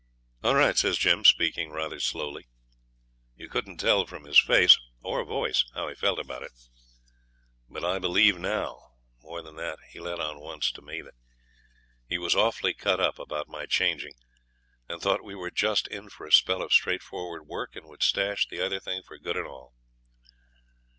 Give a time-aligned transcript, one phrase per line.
[0.41, 2.47] 'All right,' says Jim, speaking rather slowly.
[3.35, 6.51] You couldn't tell from his face or voice how he felt about it;
[7.69, 11.13] but I believe now more than that, he let on once to me that
[12.07, 14.15] he was awfully cut up about my changing,
[14.89, 18.47] and thought we were just in for a spell of straightforward work, and would stash
[18.47, 19.75] the other thing for good and all.